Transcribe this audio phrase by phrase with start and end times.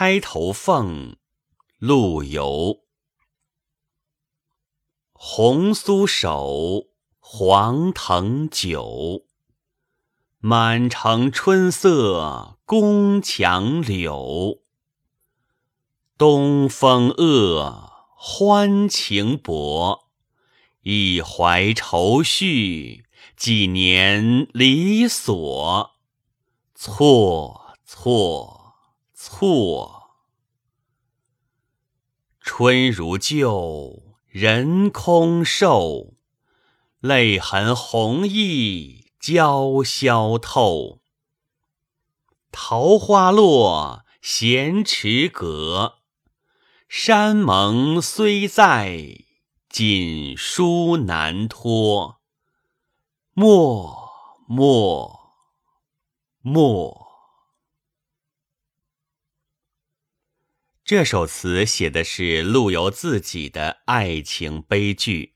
[0.00, 1.16] 钗头凤，
[1.78, 2.82] 陆游。
[5.12, 6.84] 红酥手，
[7.18, 9.24] 黄藤酒，
[10.38, 14.60] 满城春色宫墙柳。
[16.16, 20.10] 东风恶，欢情薄，
[20.82, 23.04] 一怀愁绪，
[23.36, 25.90] 几年离索。
[26.76, 28.57] 错错
[29.20, 30.12] 错，
[32.40, 34.14] 春如旧。
[34.28, 36.14] 人空瘦，
[37.00, 41.00] 泪痕红浥鲛绡透。
[42.52, 45.98] 桃花落，闲池阁。
[46.88, 49.24] 山盟虽在，
[49.68, 52.20] 锦书难托。
[53.32, 54.12] 默
[54.46, 55.32] 默
[56.40, 57.07] 默。
[60.88, 65.34] 这首词写的是陆游自己的爱情悲剧。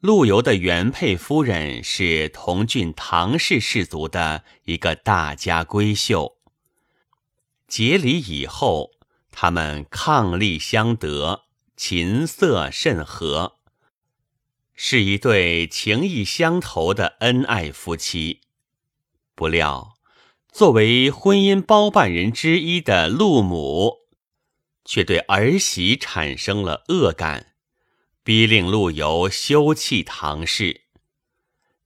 [0.00, 6.36] 陆游的原配夫人是同郡唐氏氏族的一个大家闺秀。
[7.66, 8.90] 结离以后，
[9.30, 13.56] 他们伉俪相得，琴瑟甚和，
[14.74, 18.42] 是一对情意相投的恩爱夫妻。
[19.34, 19.97] 不料。
[20.52, 24.08] 作为婚姻包办人之一的陆母，
[24.84, 27.52] 却对儿媳产生了恶感，
[28.24, 30.82] 逼令陆游休弃唐氏。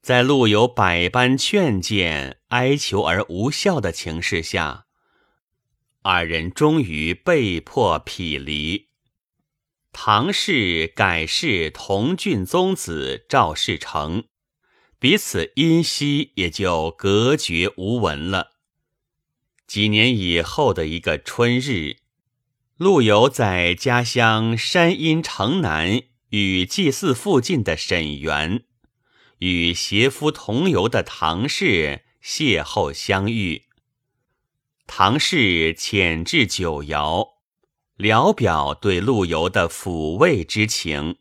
[0.01, 4.87] 在陆游百般劝谏、哀求而无效的情势下，
[6.03, 8.89] 二人终于被迫匹离。
[9.93, 14.25] 唐氏改氏同郡宗子赵世成，
[14.99, 18.52] 彼此因惜，也就隔绝无闻了。
[19.73, 21.97] 几年以后的一个春日，
[22.77, 28.65] 陆游在家乡山阴城南与祭祀附近的沈园，
[29.39, 33.63] 与携夫同游的唐氏邂逅相遇。
[34.87, 37.37] 唐氏遣至酒肴，
[37.97, 41.17] 聊表对陆游的抚慰之情。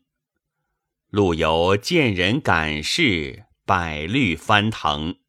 [1.08, 5.21] 陆游见人感事，百虑翻腾。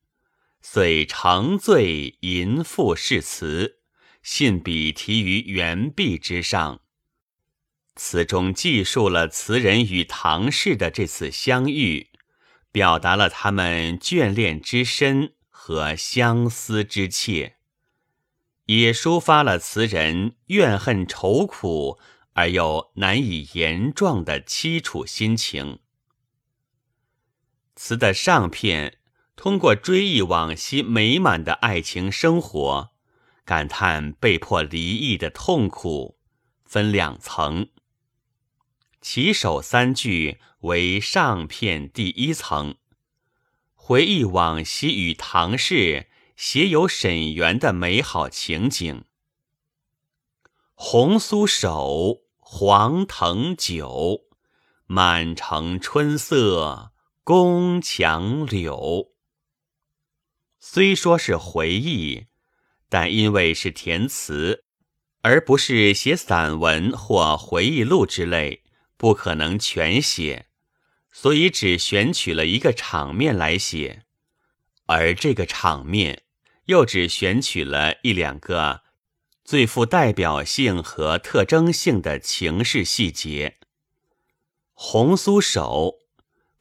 [0.66, 3.82] 遂乘醉吟赋誓词，
[4.24, 6.80] 信笔题于原壁之上。
[7.96, 12.12] 词中记述了词人与唐氏的这次相遇，
[12.72, 17.58] 表达了他们眷恋之深和相思之切，
[18.68, 22.00] 也抒发了词人怨恨愁苦
[22.32, 25.80] 而又难以言状的凄楚心情。
[27.76, 29.00] 词的上片。
[29.36, 32.92] 通过追忆往昔美满的爱情生活，
[33.44, 36.18] 感叹被迫离异的痛苦，
[36.64, 37.70] 分两层。
[39.02, 42.76] 起首三句为上片第一层，
[43.74, 46.08] 回忆往昔与唐氏
[46.38, 49.04] 携游沈园的美好情景。
[50.74, 54.22] 红酥手，黄藤酒，
[54.86, 56.94] 满城春色
[57.24, 59.13] 宫墙柳。
[60.66, 62.28] 虽说是回忆，
[62.88, 64.64] 但因为是填词，
[65.22, 68.64] 而不是写散文或回忆录之类，
[68.96, 70.48] 不可能全写，
[71.12, 74.06] 所以只选取了一个场面来写，
[74.86, 76.24] 而这个场面
[76.68, 78.84] 又只选取了一两个
[79.44, 83.58] 最富代表性和特征性的情事细节。
[84.72, 86.03] 红酥手。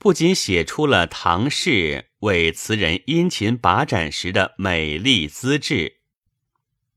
[0.02, 5.98] 不仅写出了唐氏为词人殷勤把盏时的美丽资质，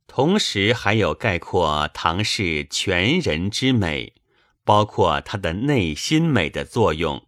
[0.07, 4.16] 同时还有概括唐氏全人之美，
[4.63, 7.27] 包括她的内心美的作用。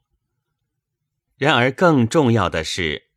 [1.37, 3.09] 然而，更重要的是，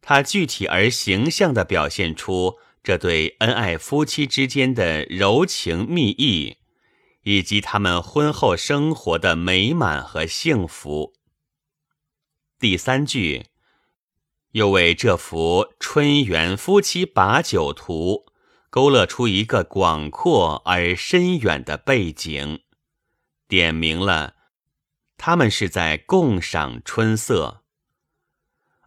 [0.00, 6.56] 它具体而形象地表现出这对恩爱夫妻之间的柔情蜜意，
[7.22, 11.12] 以及他们婚后生活的美满和幸福。
[12.62, 13.46] 第三句，
[14.52, 18.26] 又为这幅春园夫妻把酒图
[18.70, 22.60] 勾勒出一个广阔而深远的背景，
[23.48, 24.36] 点明了
[25.16, 27.64] 他们是在共赏春色。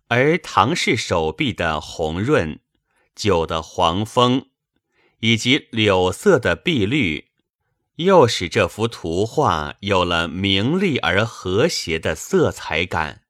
[0.07, 2.61] 而唐氏手臂的红润、
[3.13, 4.45] 酒的黄风，
[5.19, 7.31] 以及柳色的碧绿，
[7.97, 13.23] 又使这幅图画有了明丽而和谐的色彩感。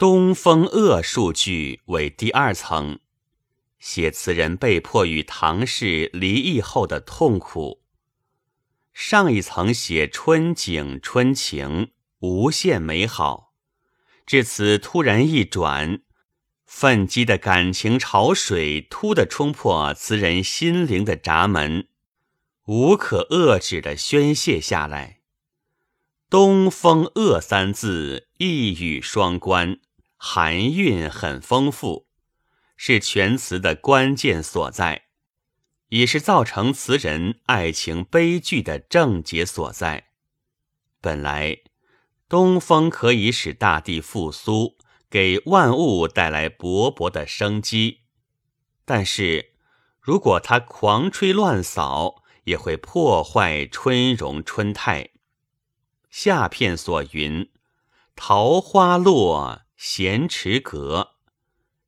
[0.00, 3.00] 东风恶数据为第二层，
[3.78, 7.82] 写词人被迫与唐氏离异后的痛苦。
[8.94, 13.52] 上一层写春景春情，无限美好，
[14.24, 16.00] 至此突然一转，
[16.64, 21.88] 愤激的感情潮水突的冲破词人心灵的闸门，
[22.64, 25.18] 无可遏制的宣泄下来。
[26.30, 29.78] 东风恶三字一语双关，
[30.22, 32.06] 含韵很丰富。
[32.76, 35.04] 是全词的关键所在，
[35.88, 40.08] 也是造成词人爱情悲剧的症结所在。
[41.00, 41.58] 本来，
[42.26, 44.78] 东风可以使大地复苏，
[45.10, 48.00] 给万物带来勃勃的生机，
[48.86, 49.52] 但是，
[50.00, 55.10] 如果它狂吹乱扫，也会破坏春容春态。
[56.08, 57.50] 下片所云
[58.16, 61.12] ：“桃花落，闲池阁。”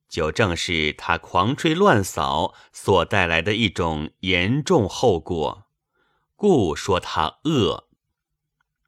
[0.09, 5.67] 就正是他狂吹乱扫所带来的一种严重后果，
[6.35, 7.89] 故说他恶。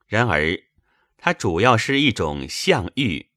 [0.08, 0.56] 然而，
[1.18, 3.32] 它主要是一种象欲，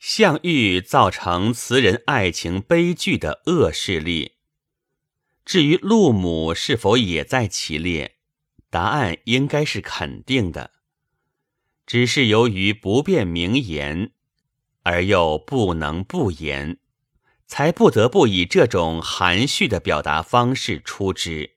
[0.00, 4.32] 象欲造成词人爱情悲剧的恶势力。
[5.44, 8.16] 至于陆母是否也在其列，
[8.68, 10.72] 答案应该是肯定的，
[11.86, 14.10] 只是由于不便明言，
[14.86, 16.78] 而又不能不言。
[17.48, 21.54] 才不得不以这种含蓄的表达方式出之。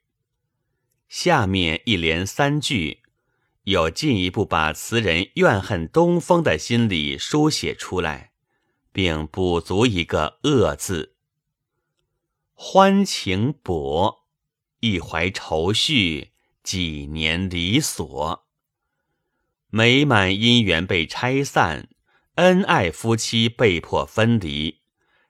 [1.07, 2.99] 下面一连三句，
[3.63, 8.31] 又进一步把词人怨恨东风的心理书写出来，
[8.91, 11.15] 并补足一个“恶”字。
[12.53, 14.25] 欢情薄，
[14.81, 16.31] 一怀愁绪，
[16.61, 18.45] 几年离索。
[19.71, 21.89] 美满姻缘被拆散，
[22.39, 24.79] 恩爱夫妻被迫分离。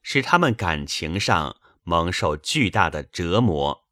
[0.02, 3.84] 使他们感情上蒙受巨大的折磨，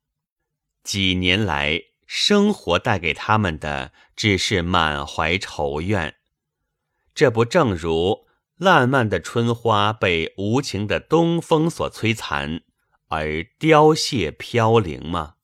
[0.81, 6.15] 几年来生活带给他们的只是满怀愁怨。
[7.13, 8.25] 这不正如
[8.55, 12.61] 烂漫的春花被无情的东风所摧残
[13.09, 15.35] 而凋谢飘零吗？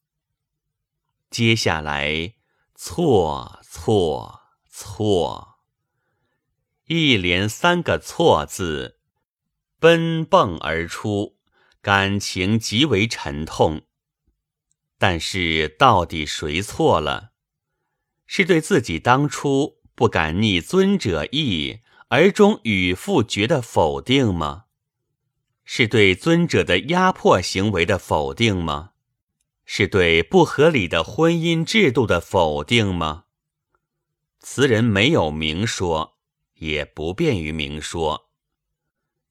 [1.29, 2.35] 接下来，
[2.73, 5.52] 错错错，
[6.87, 8.97] 一连三个错字。
[9.79, 11.37] 奔迸而出，
[11.81, 13.83] 感情极为沉痛。
[14.97, 17.31] 但是到底谁错了？
[18.25, 24.65] 是对自己当初不敢逆尊者意而终与父绝的否定吗？
[25.65, 28.91] 是对尊者的压迫行为的否定吗？
[29.65, 33.25] 是对不合理的婚姻制度的否定吗？
[34.39, 36.12] 词人没有明说，
[36.63, 38.29] 也不便于明说。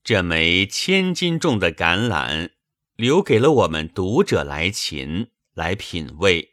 [0.05, 2.51] 这枚千斤重的橄榄，
[2.97, 6.51] 留给了我们读者来勤来品味。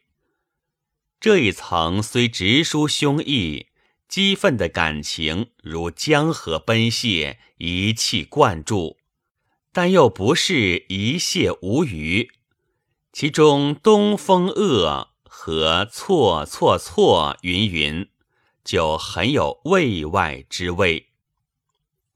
[1.18, 3.66] 这一层虽直抒胸臆，
[4.08, 8.96] 激愤的感情如江河奔泻，一气贯注，
[9.72, 12.30] 但又不是一泻无余。
[13.12, 18.08] 其中“东风恶”和“错错错”云云，
[18.64, 21.08] 就很有味外之味。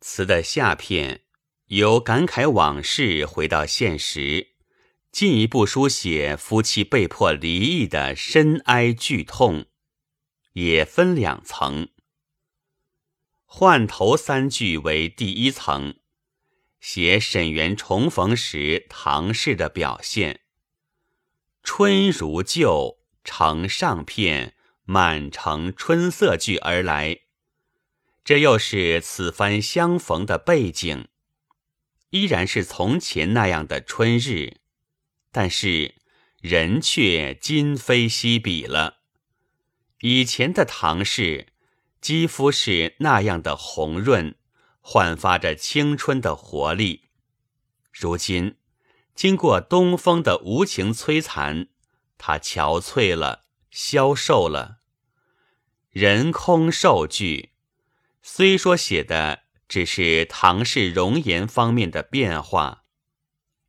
[0.00, 1.22] 词的下片。
[1.68, 4.48] 由感慨往事回到现实，
[5.10, 9.64] 进一步书写夫妻被迫离异的深哀剧痛，
[10.52, 11.88] 也分两层。
[13.46, 15.96] 换头三句为第一层，
[16.80, 20.42] 写沈园重逢时唐氏的表现。
[21.62, 24.54] 春如旧，呈上片，
[24.84, 27.20] 满城春色聚而来，
[28.22, 31.08] 这又是此番相逢的背景。
[32.10, 34.58] 依然是从前那样的春日，
[35.32, 35.94] 但是
[36.40, 38.98] 人却今非昔比了。
[40.00, 41.48] 以前的唐氏，
[42.00, 44.34] 肌肤是那样的红润，
[44.80, 47.08] 焕发着青春的活力。
[47.90, 48.56] 如今，
[49.14, 51.68] 经过东风的无情摧残，
[52.18, 53.43] 它憔悴了，
[53.74, 54.78] 消瘦了。
[55.90, 57.50] 人空瘦句，
[58.22, 59.42] 虽说写的。
[59.66, 62.84] 只是唐氏容颜方面的变化，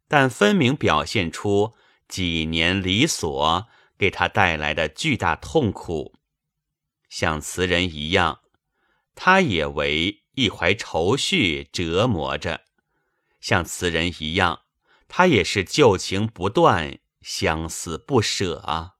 [0.09, 1.73] 但分明表现出
[2.07, 6.13] 几年离索给他带来的巨大痛苦。
[7.09, 8.41] 像词人一样，
[9.15, 12.59] 他也为一怀愁绪折磨着；
[13.39, 14.63] 像词人一样，
[15.07, 18.94] 他也是旧情不断，相思不舍啊！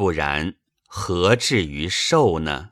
[0.00, 0.54] 不然
[0.86, 2.70] 何至于瘦呢？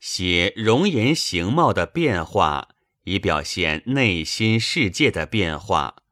[0.00, 2.70] 写容颜形貌的变化，
[3.04, 6.02] 以表现内心世界的变化，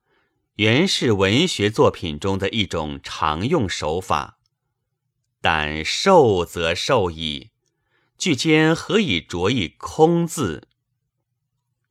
[0.55, 4.39] 原是文学作品中的一种常用手法。
[5.41, 7.51] 但受则受矣，
[8.17, 10.69] 句间何以着一空字？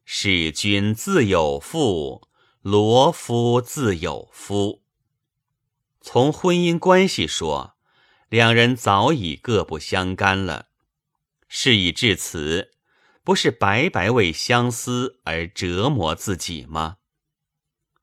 [0.05, 2.29] 使君自有妇，
[2.61, 4.81] 罗夫自有夫。
[5.99, 7.75] 从婚姻关系说，
[8.31, 10.69] 两人早已各不相干了。
[11.49, 12.71] 事已至此，
[13.25, 16.99] 不是白白为相思而折磨自己吗？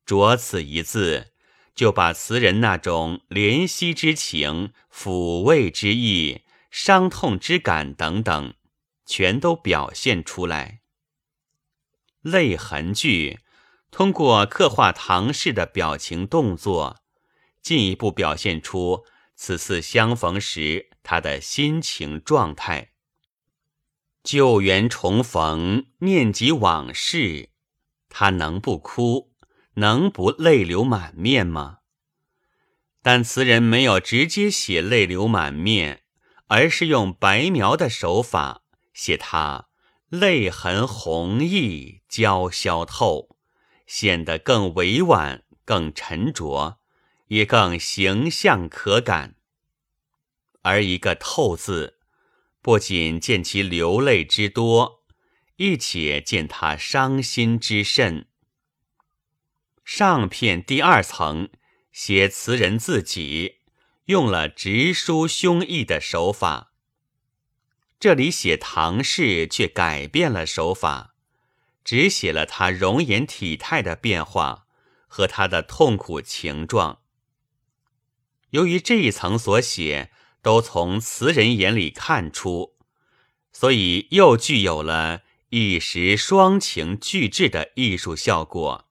[0.05, 1.33] 着此一字。
[1.75, 6.43] 就把词人那种怜惜之情、抚慰之意、
[6.73, 8.53] 伤痛之感等等，
[9.07, 10.81] 全都表现出来。
[12.21, 13.39] 泪痕句
[13.93, 16.97] 通过刻画唐氏的表情动作，
[17.63, 19.05] 进一步表现出
[19.41, 22.91] 此次相逢时他的心情状态。
[24.25, 27.51] 旧缘重逢，念及往事，
[28.09, 29.33] 他能不哭？
[29.75, 31.79] 能不泪流满面吗？
[33.01, 36.03] 但词人没有直接写泪流满面，
[36.49, 39.69] 而是用白描的手法写他
[40.09, 43.37] 泪痕红浥鲛绡透，
[43.87, 46.78] 显得更委婉、更沉着，
[47.29, 49.37] 也更形象可感。
[50.63, 51.99] 而一个“透”字，
[52.61, 55.05] 不仅见其流泪之多，
[55.57, 58.27] 亦且见他伤心之甚。
[59.85, 61.49] 上片第二层
[61.93, 63.61] 写词人自己
[64.07, 66.73] 用了直抒胸臆的手法，
[67.99, 71.15] 这里写唐氏却改变了手法，
[71.83, 74.67] 只写了他容颜体态的变化
[75.07, 77.01] 和他的痛苦情状。
[78.51, 80.11] 由于这一层所写
[80.43, 82.77] 都从词人眼里看出，
[83.53, 88.89] 所以又具有了一时双情俱至的艺术效果。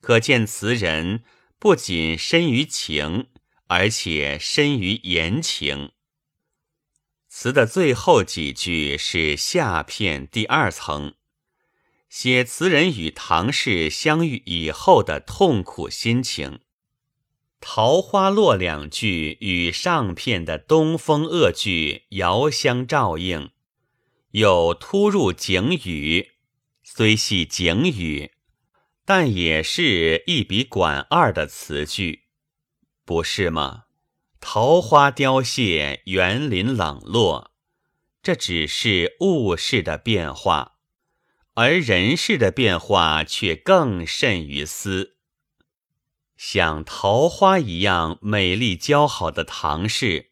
[0.00, 1.22] 可见词人
[1.58, 3.28] 不仅深于情，
[3.66, 5.92] 而且深于言情。
[7.28, 11.14] 词的最后几句是下片第二层，
[12.08, 16.60] 写词人与唐氏相遇以后的痛苦心情。
[17.60, 23.50] 桃花落两句与上片的东风恶句遥相照应，
[24.30, 26.32] 又突入景语，
[26.82, 28.32] 虽系景语。
[29.04, 32.24] 但也是一笔管二的词句，
[33.04, 33.84] 不是吗？
[34.40, 37.50] 桃花凋谢，园林冷落，
[38.22, 40.76] 这只是物事的变化，
[41.54, 45.16] 而人事的变化却更甚于斯。
[46.42, 50.30] 像桃花一样美丽姣好的唐氏，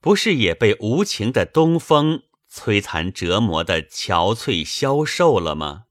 [0.00, 5.86] 不是也被无情的东风摧残折磨的憔悴消瘦了吗？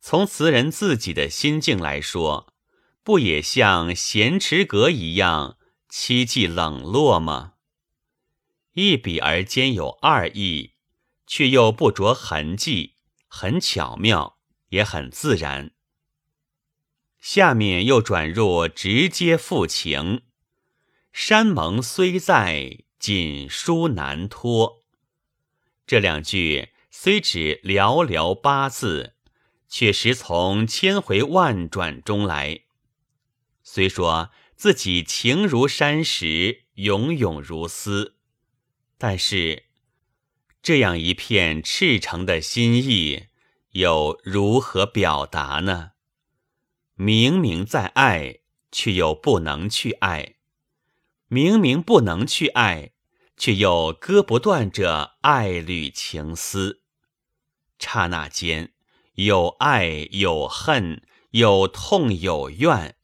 [0.00, 2.54] 从词人自己的心境来说，
[3.02, 5.56] 不也像咸池阁一样
[5.90, 7.54] 凄寂冷落吗？
[8.74, 10.74] 一笔而兼有二意，
[11.26, 12.94] 却又不着痕迹，
[13.26, 14.38] 很巧妙，
[14.68, 15.72] 也很自然。
[17.22, 20.24] 下面又转入直接赋情
[21.10, 24.84] ：“山盟虽在，锦书难托。”
[25.86, 29.14] 这两句虽只寥寥八字。
[29.72, 32.60] 却实从千回万转中来。
[33.62, 38.16] 虽说自己情如山石，永永如斯，
[38.98, 39.64] 但是
[40.62, 43.28] 这样一片赤诚的心意，
[43.70, 45.91] 又如何表达呢？
[47.04, 50.36] 明明在爱，却又不能去爱；
[51.26, 52.92] 明明不能去爱，
[53.36, 56.84] 却又割不断这爱侣情丝。
[57.80, 58.72] 刹那间。
[59.14, 62.96] 有爱有恨，有痛有怨，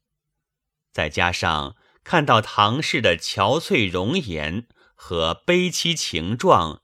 [0.90, 6.80] 再加上看到唐氏的憔悴容颜和悲凄情状，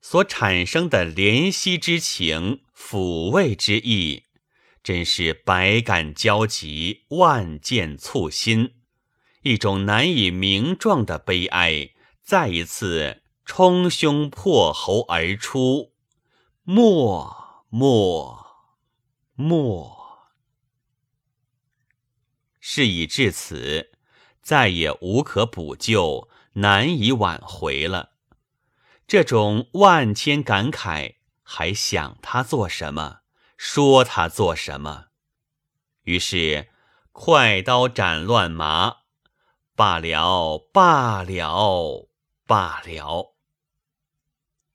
[0.00, 4.23] 所产生的怜惜之情、抚慰之意，
[4.84, 8.74] 真是百感交集，万箭簇心，
[9.40, 15.94] 一种难以名状的悲哀，再一次冲胸破喉而出，
[16.64, 18.46] 默默
[19.34, 20.28] 默，
[22.60, 23.90] 事已至此，
[24.42, 28.10] 再也无可补救，难以挽回了。
[29.06, 33.23] 这种万千感慨，还想他做什么？
[33.66, 35.06] 说他做什么？
[36.02, 36.68] 于是
[37.12, 38.98] 快刀斩乱麻，
[39.74, 42.10] 罢了，罢了，
[42.46, 43.34] 罢了。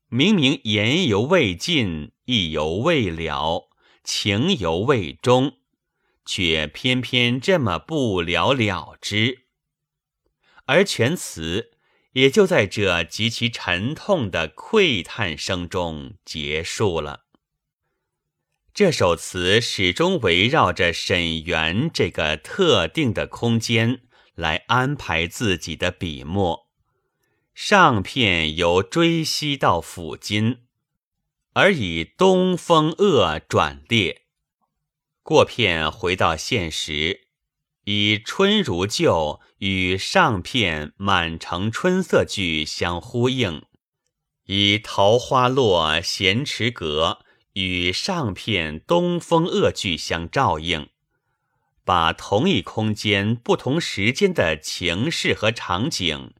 [0.08, 3.70] 明明言犹未尽，意犹未了。
[4.02, 5.58] 情犹未终，
[6.24, 9.46] 却偏偏这么不了了之，
[10.66, 11.70] 而全词
[12.14, 17.26] 也就在这极其沉痛的喟叹声中结束了。
[18.72, 24.02] 这首词始终围绕着沈园这个特定的空间
[24.34, 26.68] 来安排自己的笔墨，
[27.52, 30.58] 上片由追西到抚今，
[31.52, 34.22] 而以东风恶转列。
[35.22, 37.26] 过片回到现实，
[37.84, 43.62] 以春如旧与上片满城春色句相呼应，
[44.46, 50.88] 以桃花落闲池阁与上片东风恶句相照应，
[51.84, 56.34] 把同一空间不同时间的情势和场景，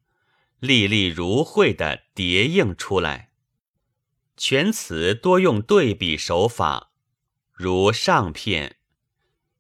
[0.61, 3.31] 历历如绘的叠映出来。
[4.37, 6.93] 全词多用对比手法，
[7.53, 8.77] 如上片。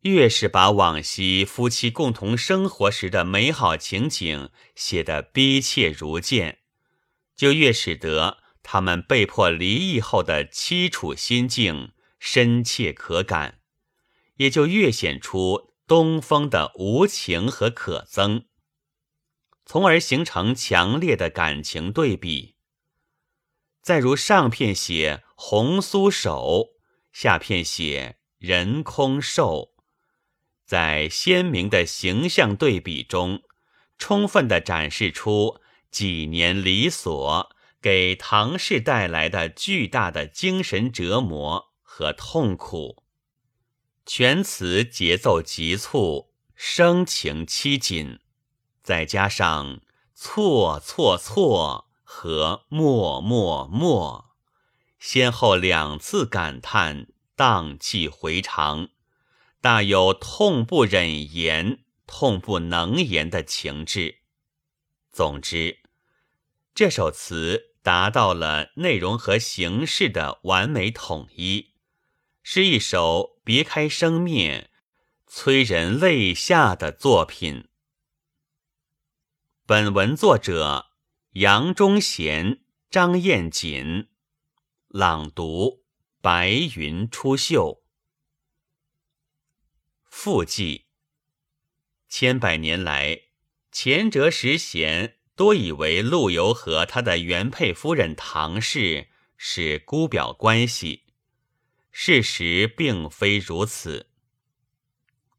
[0.02, 6.60] 越是把往昔夫妻共同生活时的美好情景写得逼切如见，
[7.36, 13.60] 就越使得他们被迫离异后的凄楚心境深切可感，
[14.36, 18.44] 也就越显出东风的无情和可憎，
[19.64, 22.56] 从而形成强烈的感情对比。
[23.82, 26.68] 再如上片写红酥手，
[27.12, 29.74] 下片写人空瘦。
[30.64, 33.42] 在鲜明的形象对比中，
[33.98, 43.04] 充分地展示出几年离所给唐氏带来的巨大的精神折磨和痛苦。
[44.04, 48.18] 全词节奏急促，声情凄紧，
[48.82, 49.80] 再加上
[50.14, 54.32] 错错错和默默默，
[54.98, 57.06] 先后两次感叹，
[57.36, 58.90] 荡气回肠。
[59.62, 64.20] 大有痛不忍言、痛不能言的情致。
[65.12, 65.80] 总之，
[66.74, 71.72] 这首词达到了内容和形式的完美统一，
[72.42, 74.70] 是一首别开生面、
[75.26, 77.68] 催人泪下的作品。
[79.66, 80.90] 本文作者
[81.34, 84.08] 杨忠贤、张艳锦，
[84.88, 85.84] 朗读：
[86.20, 87.80] 白云出岫。
[90.04, 90.86] 复记。
[92.08, 93.20] 千百年来，
[93.70, 101.04] 前者时贤多以为陆游和他的原配夫人唐氏是姑表关系，
[101.90, 104.10] 事实并非如此。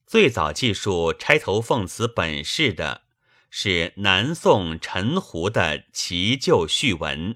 [0.08, 3.04] 最早记述钗头凤词本事的
[3.52, 7.36] 是南宋陈胡的《奇旧序文》，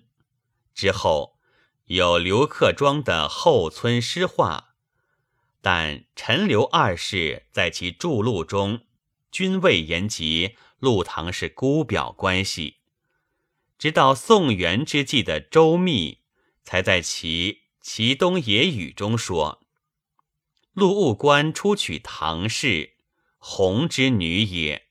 [0.73, 1.37] 之后
[1.85, 4.69] 有刘克庄的《后村诗话》。
[5.61, 8.84] 但陈留二世在其著录中，
[9.35, 12.77] 均未言及陆唐是姑表关系。
[13.77, 16.21] 直到宋元之际的周密，
[16.63, 19.61] 才在其《齐东野语》中说
[20.71, 22.93] ：“陆务官初娶唐氏，
[23.37, 24.87] 弘之女也，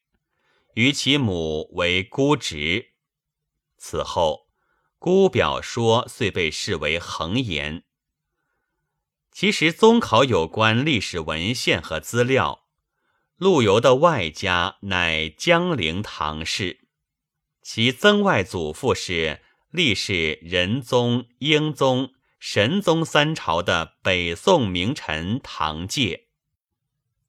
[0.75, 2.91] 于其母为姑侄。
[3.79, 4.51] 此后，
[4.99, 7.85] 姑表说遂被视为恒言。”
[9.33, 12.64] 其实，综考有关历史文献和资料，
[13.45, 16.89] 陆游的外家乃江陵唐氏，
[17.61, 26.29] 其曾外祖父是历世仁宗、英宗、神宗三朝的北宋名臣唐介。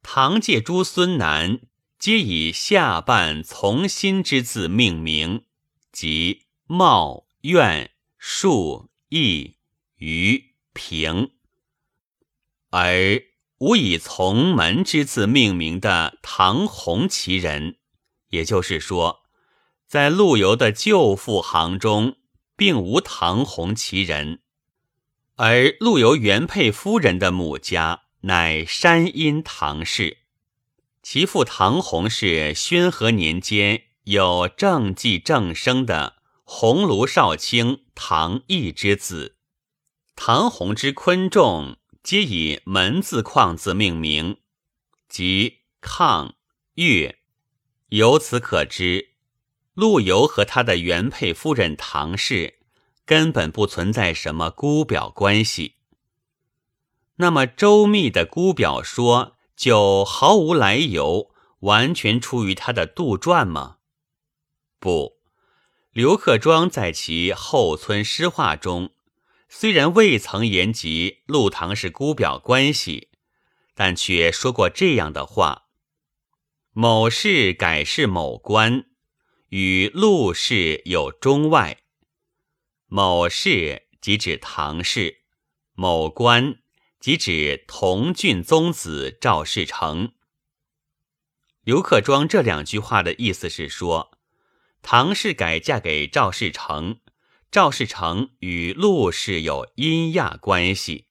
[0.01, 1.59] 唐介诸孙男
[1.99, 5.43] 皆以下半从心之字命名，
[5.91, 9.57] 即茂、苑、树、义、
[9.97, 11.31] 余、平。
[12.69, 13.21] 而
[13.59, 17.77] 无以从门之字命名的唐弘其人，
[18.29, 19.21] 也就是说，
[19.87, 22.17] 在陆游的舅父行中，
[22.57, 24.41] 并无唐弘其人。
[25.37, 30.17] 而陆游原配夫人的母家乃山阴唐氏，
[31.01, 39.37] 其父唐弘是宣和年间有政绩正生的鸿胪少卿唐毅之子。
[40.17, 41.77] 唐弘之昆仲。
[42.05, 44.37] 皆以门字框字命名，
[45.09, 46.35] 即抗、
[46.75, 47.17] 岳。
[47.87, 49.15] 由此可知，
[49.73, 52.59] 陆游和他的原配夫人唐氏
[53.07, 55.77] 根本不存在什么姑表关系。
[57.15, 63.77] 那么周密的姑表说就毫无来由，完全出于他的杜撰吗？
[64.79, 65.17] 不，
[65.91, 68.91] 刘克庄在其《后村诗话》中。
[69.47, 73.09] 虽然未曾言及陆唐是姑表关系，
[73.73, 75.67] 但却说过这样的话
[76.73, 78.85] ：“某氏改是某官，
[79.49, 81.79] 与陆氏有中外。
[82.87, 85.23] 某氏即指唐氏，
[85.73, 86.59] 某官
[86.99, 90.13] 即指同郡宗子赵世成。”
[91.63, 94.17] 刘克庄这两句话的意思是说，
[94.81, 96.99] 唐氏改嫁给赵世成。
[97.55, 101.05] 赵世成与陆氏有姻亚关系，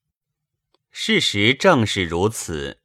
[0.91, 2.83] 事实正是如此。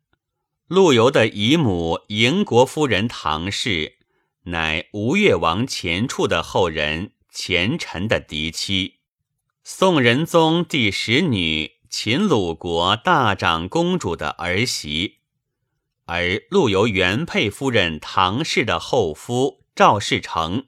[0.70, 3.98] 陆游的姨母迎国夫人唐氏，
[4.44, 9.00] 乃吴越王钱处的后人钱臣的嫡妻，
[9.66, 15.18] 宋仁宗第十女秦鲁国大长公主的儿媳，
[16.06, 20.68] 而陆游原配夫人唐氏的后夫赵世成。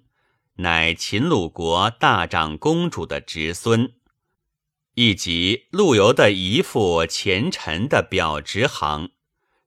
[0.61, 3.93] 乃秦鲁国大长公主的侄孙，
[4.93, 9.09] 以及陆游的姨父钱臣的表侄行，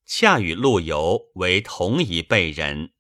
[0.07, 2.91] 恰与陆游为同一辈人。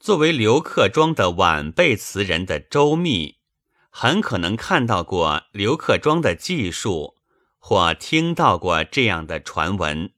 [0.00, 3.36] 作为刘克庄的晚辈词人的周密，
[3.90, 7.16] 很可能看到过刘克庄的记述，
[7.58, 10.12] 或听到过这样的传闻，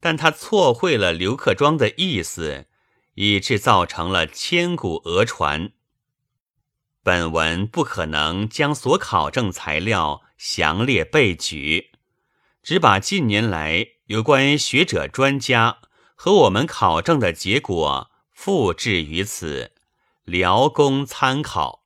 [0.00, 2.66] 但他错会了刘克庄的意思。
[3.18, 5.72] 以致造成了千古讹传。
[7.06, 11.92] 本文不可能将所考证材料详列备举，
[12.64, 15.78] 只把近年来有关学者专家
[16.16, 19.70] 和我们考证的结果复制于此，
[20.24, 21.84] 聊供参考。